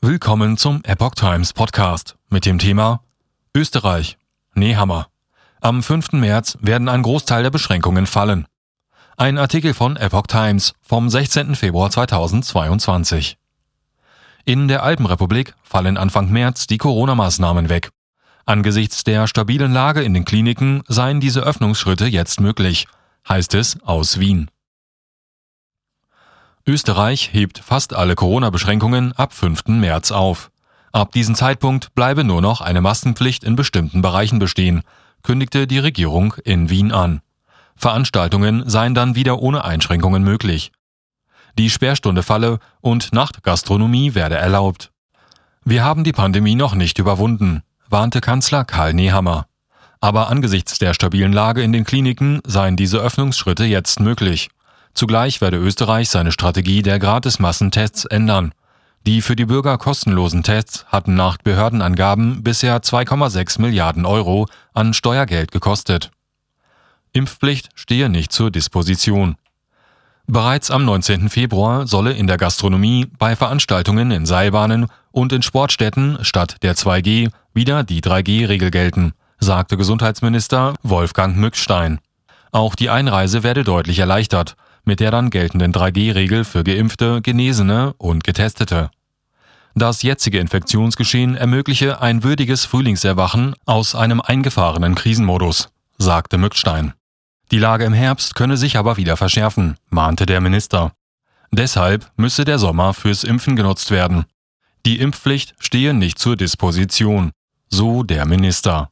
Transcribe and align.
Willkommen 0.00 0.56
zum 0.56 0.80
Epoch 0.84 1.16
Times 1.16 1.52
Podcast 1.52 2.16
mit 2.30 2.46
dem 2.46 2.60
Thema 2.60 3.02
Österreich. 3.52 4.16
Nehammer. 4.54 5.08
Am 5.60 5.82
5. 5.82 6.12
März 6.12 6.56
werden 6.60 6.88
ein 6.88 7.02
Großteil 7.02 7.42
der 7.42 7.50
Beschränkungen 7.50 8.06
fallen. 8.06 8.46
Ein 9.16 9.38
Artikel 9.38 9.74
von 9.74 9.96
Epoch 9.96 10.28
Times 10.28 10.72
vom 10.82 11.10
16. 11.10 11.56
Februar 11.56 11.90
2022. 11.90 13.38
In 14.44 14.68
der 14.68 14.84
Alpenrepublik 14.84 15.54
fallen 15.64 15.96
Anfang 15.96 16.30
März 16.30 16.68
die 16.68 16.78
Corona-Maßnahmen 16.78 17.68
weg. 17.68 17.90
Angesichts 18.46 19.02
der 19.02 19.26
stabilen 19.26 19.72
Lage 19.72 20.02
in 20.02 20.14
den 20.14 20.24
Kliniken 20.24 20.84
seien 20.86 21.18
diese 21.18 21.40
Öffnungsschritte 21.40 22.06
jetzt 22.06 22.40
möglich, 22.40 22.86
heißt 23.28 23.52
es 23.54 23.82
aus 23.82 24.20
Wien. 24.20 24.48
Österreich 26.68 27.30
hebt 27.32 27.60
fast 27.60 27.96
alle 27.96 28.14
Corona-Beschränkungen 28.14 29.12
ab 29.12 29.32
5. 29.32 29.68
März 29.68 30.12
auf. 30.12 30.50
Ab 30.92 31.12
diesem 31.12 31.34
Zeitpunkt 31.34 31.94
bleibe 31.94 32.24
nur 32.24 32.42
noch 32.42 32.60
eine 32.60 32.82
Maskenpflicht 32.82 33.42
in 33.42 33.56
bestimmten 33.56 34.02
Bereichen 34.02 34.38
bestehen, 34.38 34.82
kündigte 35.22 35.66
die 35.66 35.78
Regierung 35.78 36.34
in 36.44 36.68
Wien 36.68 36.92
an. 36.92 37.22
Veranstaltungen 37.74 38.68
seien 38.68 38.94
dann 38.94 39.14
wieder 39.14 39.38
ohne 39.40 39.64
Einschränkungen 39.64 40.22
möglich. 40.22 40.70
Die 41.56 41.70
Sperrstunde 41.70 42.22
falle 42.22 42.58
und 42.82 43.14
Nachtgastronomie 43.14 44.14
werde 44.14 44.36
erlaubt. 44.36 44.92
Wir 45.64 45.84
haben 45.84 46.04
die 46.04 46.12
Pandemie 46.12 46.54
noch 46.54 46.74
nicht 46.74 46.98
überwunden, 46.98 47.62
warnte 47.88 48.20
Kanzler 48.20 48.66
Karl 48.66 48.92
Nehammer. 48.92 49.46
Aber 50.00 50.28
angesichts 50.28 50.78
der 50.78 50.92
stabilen 50.92 51.32
Lage 51.32 51.62
in 51.62 51.72
den 51.72 51.84
Kliniken 51.84 52.42
seien 52.46 52.76
diese 52.76 52.98
Öffnungsschritte 52.98 53.64
jetzt 53.64 54.00
möglich. 54.00 54.50
Zugleich 54.94 55.40
werde 55.40 55.56
Österreich 55.56 56.08
seine 56.08 56.32
Strategie 56.32 56.82
der 56.82 56.98
Gratis-Massentests 56.98 58.04
ändern. 58.04 58.52
Die 59.06 59.22
für 59.22 59.36
die 59.36 59.46
Bürger 59.46 59.78
kostenlosen 59.78 60.42
Tests 60.42 60.84
hatten 60.88 61.14
nach 61.14 61.38
Behördenangaben 61.38 62.42
bisher 62.42 62.80
2,6 62.82 63.60
Milliarden 63.60 64.04
Euro 64.04 64.46
an 64.74 64.92
Steuergeld 64.92 65.52
gekostet. 65.52 66.10
Impfpflicht 67.12 67.70
stehe 67.74 68.08
nicht 68.08 68.32
zur 68.32 68.50
Disposition. 68.50 69.36
Bereits 70.26 70.70
am 70.70 70.84
19. 70.84 71.30
Februar 71.30 71.86
solle 71.86 72.12
in 72.12 72.26
der 72.26 72.36
Gastronomie, 72.36 73.06
bei 73.18 73.34
Veranstaltungen 73.34 74.10
in 74.10 74.26
Seilbahnen 74.26 74.88
und 75.10 75.32
in 75.32 75.40
Sportstätten 75.40 76.18
statt 76.20 76.56
der 76.62 76.76
2G 76.76 77.30
wieder 77.54 77.82
die 77.82 78.02
3G-Regel 78.02 78.70
gelten, 78.70 79.14
sagte 79.40 79.78
Gesundheitsminister 79.78 80.74
Wolfgang 80.82 81.36
Mückstein. 81.38 81.98
Auch 82.52 82.74
die 82.74 82.90
Einreise 82.90 83.42
werde 83.42 83.64
deutlich 83.64 84.00
erleichtert, 84.00 84.54
mit 84.88 85.00
der 85.00 85.10
dann 85.10 85.28
geltenden 85.28 85.72
3G-Regel 85.72 86.44
für 86.44 86.64
Geimpfte, 86.64 87.20
Genesene 87.22 87.94
und 87.98 88.24
Getestete. 88.24 88.90
Das 89.74 90.02
jetzige 90.02 90.38
Infektionsgeschehen 90.38 91.36
ermögliche 91.36 92.00
ein 92.00 92.24
würdiges 92.24 92.64
Frühlingserwachen 92.64 93.54
aus 93.66 93.94
einem 93.94 94.20
eingefahrenen 94.20 94.94
Krisenmodus, 94.94 95.68
sagte 95.98 96.38
Mückstein. 96.38 96.94
Die 97.50 97.58
Lage 97.58 97.84
im 97.84 97.92
Herbst 97.92 98.34
könne 98.34 98.56
sich 98.56 98.78
aber 98.78 98.96
wieder 98.96 99.18
verschärfen, 99.18 99.76
mahnte 99.90 100.24
der 100.24 100.40
Minister. 100.40 100.92
Deshalb 101.50 102.10
müsse 102.16 102.44
der 102.44 102.58
Sommer 102.58 102.94
fürs 102.94 103.24
Impfen 103.24 103.56
genutzt 103.56 103.90
werden. 103.90 104.24
Die 104.86 104.98
Impfpflicht 105.00 105.54
stehe 105.58 105.92
nicht 105.92 106.18
zur 106.18 106.34
Disposition, 106.36 107.30
so 107.68 108.02
der 108.02 108.24
Minister. 108.24 108.90